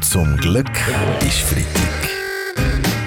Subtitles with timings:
[0.00, 0.70] Zum Glück
[1.20, 2.08] ist Freitag.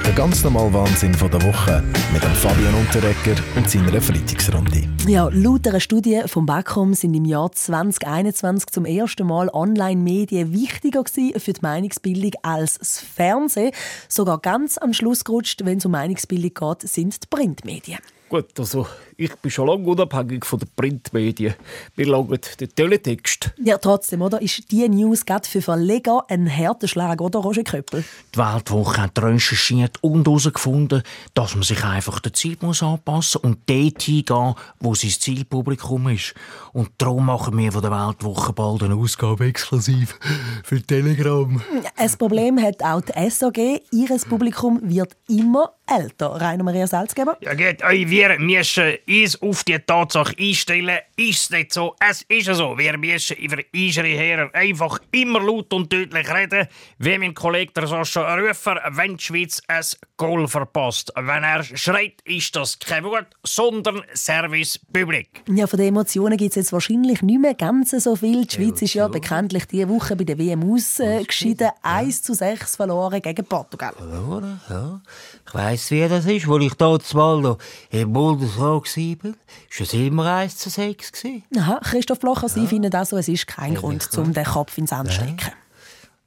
[0.06, 4.88] Der ganz normale Wahnsinn von der Woche mit dem Fabian Unterrecker und seiner Freitagsrunde.
[5.08, 11.04] Ja, laut einer Studie vom Backom sind im Jahr 2021 zum ersten Mal Online-Medien wichtiger
[11.06, 13.72] für die Meinungsbildung als das Fernsehen.
[14.08, 18.00] Sogar ganz am Schluss gerutscht, wenn es um Meinungsbildung geht, sind die Printmedien.
[18.30, 18.88] Gut, also
[19.18, 21.56] ich bin schon lange unabhängig von den Printmedien.
[21.96, 23.52] Wir schauen den Teletext.
[23.64, 24.42] Ja, trotzdem, oder?
[24.42, 28.04] Ist diese News gerade für Verleger ein härter Schlag, oder, Roger Köppel?
[28.34, 31.04] Die Weltwoche hat recherchiert und herausgefunden,
[31.34, 36.10] dass man sich einfach der Zeit muss anpassen muss und dort hingehen, wo sein Zielpublikum
[36.10, 36.34] ist.
[36.74, 40.20] Und darum machen wir von der Weltwoche bald eine Ausgabe exklusiv
[40.64, 41.62] für Telegram.
[41.96, 43.58] Ein Problem hat auch die SAG.
[43.92, 46.28] Ihr Publikum wird immer älter.
[46.42, 47.38] Rainer Maria Salzgeber?
[47.42, 51.00] Ja gut, wir müssen uns auf die Tatsache einstellen.
[51.16, 51.96] Ist es nicht so?
[52.00, 52.78] Es ist so.
[52.78, 56.68] Wir müssen über unsere Herren einfach immer laut und deutlich reden,
[56.98, 59.84] wie mein Kollege der Sascha Rüfer, wenn die Schweiz ein
[60.18, 61.12] Goal verpasst.
[61.16, 65.44] Wenn er schreit, ist das kein Wort, sondern Service Public.
[65.48, 68.46] Ja, von den Emotionen gibt es jetzt wahrscheinlich nicht mehr ganz so viel.
[68.46, 71.70] Die Schweiz ist ja bekanntlich diese Woche bei der WM ausgeschieden.
[71.82, 73.94] 1 zu 6 verloren gegen Portugal.
[73.98, 75.02] Verloren, ja.
[75.46, 77.58] Ich weiss, wie das ist, wo ich dort mal noch
[77.90, 79.32] im Bundesrat war.
[79.32, 81.12] War es immer 1 zu 6
[81.58, 85.10] Aha, Christoph Blocher, Sie finden also, es ist kein Grund, um den Kopf ins Sand
[85.10, 85.52] zu stecken.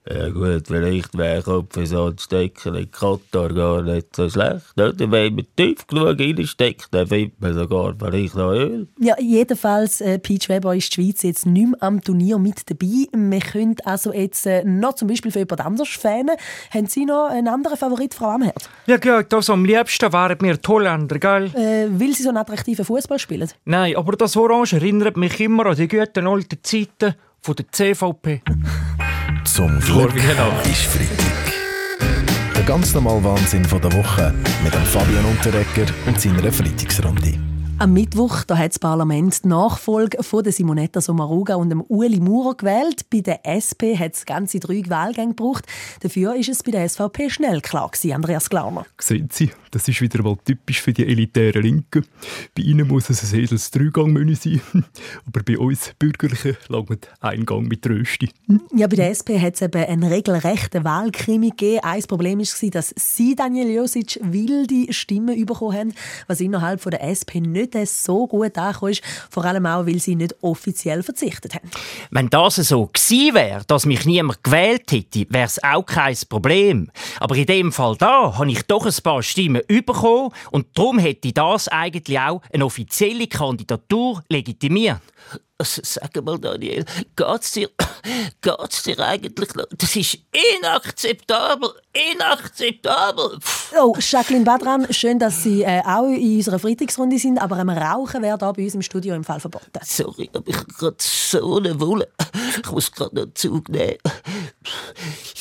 [0.08, 4.72] Ja gut, vielleicht wäre Sand stecken in Katar gar nicht so schlecht.
[4.76, 4.92] Oder?
[4.98, 8.86] Wenn man tief genug reinsteckt, dann findet man sogar vielleicht noch Öl.
[9.00, 13.08] Ja, jedenfalls, äh, Peach Weber ist die Schweiz jetzt nicht mehr am Turnier mit dabei.
[13.12, 16.36] Wir können also jetzt äh, noch zum Beispiel für jemand anderes fähnen.
[16.72, 18.70] Haben Sie noch einen anderen Favorit, Frau Amherd?
[18.86, 21.46] Ja gut, also am liebsten wären mir die Holländer, gell?
[21.54, 23.50] Äh, weil sie so einen attraktiven Fußball spielen?
[23.64, 28.42] Nein, aber das Orange erinnert mich immer an die guten alten Zeiten von der CVP.
[29.46, 30.12] Zum Glück
[30.64, 31.52] ist Freitag.
[32.56, 37.45] Der ganz normale Wahnsinn von der Woche mit dem Fabian Unterrecker und seiner Freitagsrunde.
[37.78, 42.20] Am Mittwoch da hat das Parlament die Nachfolge von der Simonetta Sommaruga und dem Ueli
[42.20, 43.10] Maurer gewählt.
[43.10, 45.66] Bei der SP hat es ganze drei Wahlgänge gebraucht.
[46.00, 48.86] Dafür ist es bei der SVP schnell klar gewesen, Andreas Glauner.
[48.98, 52.06] Sehen Sie, das ist wieder mal typisch für die elitären Linken.
[52.56, 54.62] Bei ihnen muss es ein edles Dreigangmenü sein.
[55.26, 58.30] Aber bei uns Bürgerlichen langt ein Gang mit Rösti.
[58.74, 61.80] Ja, bei der SP hat es eben einen regelrechten Wahlkrimi gegeben.
[61.82, 65.94] Ein Problem war, dass Sie, Daniel Josic, wilde Stimmen bekommen haben,
[66.26, 69.02] was innerhalb von der SP nicht so gut angekommen ist.
[69.30, 71.70] Vor allem auch, weil sie nicht offiziell verzichtet haben.
[72.10, 76.90] Wenn das so gewesen wäre, dass mich niemand gewählt hätte, wäre es auch kein Problem.
[77.20, 81.32] Aber in dem Fall da habe ich doch ein paar Stimmen bekommen und darum hätte
[81.32, 85.00] das eigentlich auch eine offizielle Kandidatur legitimiert.
[85.58, 86.84] Sag mal, Daniel,
[87.16, 87.70] geht's dir,
[88.42, 89.64] geht's dir eigentlich noch?
[89.78, 90.18] Das ist
[90.58, 91.70] inakzeptabel,
[92.12, 93.38] inakzeptabel.
[93.74, 98.22] Oh, Jacqueline Badran, schön, dass Sie äh, auch in unserer Freitagsrunde sind, aber am Rauchen
[98.22, 99.66] wäre da bei uns im Studio im Fall verboten.
[99.82, 102.08] Sorry, aber ich habe gerade so eine Wolle.
[102.60, 103.98] Ich muss gerade noch Zug nehmen.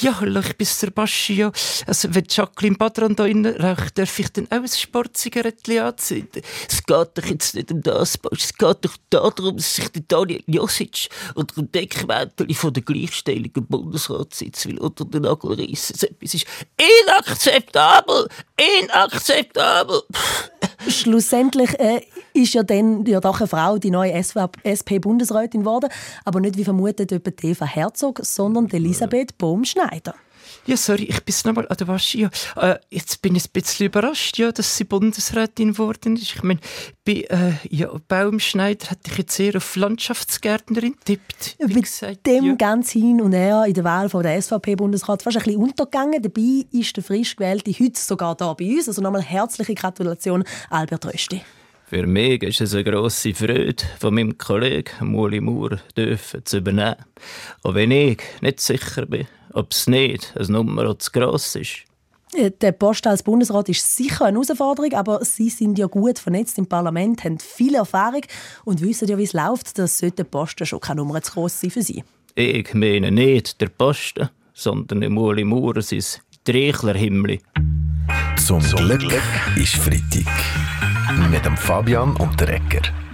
[0.05, 1.51] Ja, hallo, ich bin Sebastian.
[1.87, 6.43] Also, wenn Jacqueline Badran da innen raucht, darf ich dann auch ein Sportzigarettchen anzünden?
[6.69, 11.09] Es geht doch jetzt nicht um das, Es geht doch darum, dass sich Daniel Josic
[11.33, 15.95] unter dem Deckmäntel von der Gleichstellung im Bundesrat sitzt, will unter den Nagel reissen.
[16.21, 16.45] Es ist
[16.77, 18.29] inakzeptabel!
[18.83, 20.03] Inakzeptabel!
[20.87, 22.01] Schlussendlich äh,
[22.33, 25.89] ist ja dann ja doch eine Frau die neue SP-Bundesrätin geworden,
[26.23, 30.15] aber nicht wie vermutet etwa Eva Herzog, sondern Elisabeth Bohm-Schneider.
[30.65, 32.29] Ja, sorry, ich bin nochmal an der Wasche.
[32.55, 36.23] Äh, jetzt bin ich ein bisschen überrascht, ja, dass sie Bundesrätin geworden ist.
[36.23, 36.59] Ich meine,
[37.05, 41.57] bei äh, ja, Baumschneider hätte ich jetzt eher auf Landschaftsgärtnerin tippt.
[41.59, 42.55] Wie gesagt, dem ja.
[42.55, 46.21] ganz hin und her in der Wahl von der SVP-Bundesrat fast ein bisschen untergegangen.
[46.21, 48.87] Dabei ist der frisch gewählte heute sogar da bei uns.
[48.87, 51.41] Also nochmal herzliche Gratulation, Albert Rösti.
[51.87, 55.77] Für mich ist es eine grosse Freude, von meinem Kollegen Muli Maurer
[56.43, 56.95] zu übernehmen.
[57.61, 61.85] Auch wenn ich nicht sicher bin, ob es nicht eine Nummer zu gross ist.
[62.61, 66.65] Der Post als Bundesrat ist sicher eine Herausforderung, aber Sie sind ja gut vernetzt im
[66.65, 68.21] Parlament, haben viel Erfahrung
[68.65, 69.77] und wissen ja, wie es läuft.
[69.79, 72.03] Das sollte der Posten schon keine Nummer zu gross sein für Sie.
[72.35, 76.03] Ich meine nicht der Posten, sondern der Muli Maurer sein
[76.43, 77.39] Trichlerhimmel.
[78.45, 79.21] Zum Glück
[79.55, 80.27] ist Freitag.
[81.31, 83.04] Mit dem Fabian und der Ecker.